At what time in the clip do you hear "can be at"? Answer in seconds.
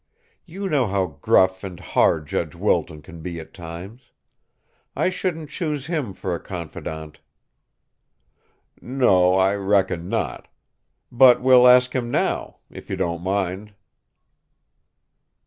3.03-3.53